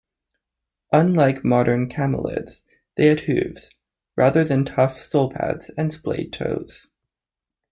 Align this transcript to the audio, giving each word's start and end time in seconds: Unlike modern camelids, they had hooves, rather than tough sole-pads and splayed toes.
Unlike 0.91 1.45
modern 1.45 1.87
camelids, 1.87 2.63
they 2.97 3.05
had 3.05 3.19
hooves, 3.19 3.69
rather 4.15 4.43
than 4.43 4.65
tough 4.65 4.99
sole-pads 5.03 5.69
and 5.77 5.93
splayed 5.93 6.33
toes. 6.33 6.87